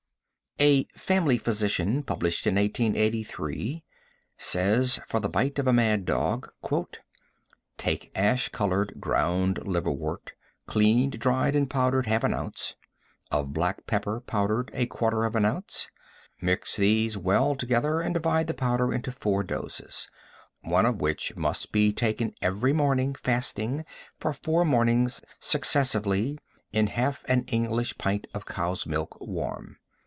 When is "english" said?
27.47-27.97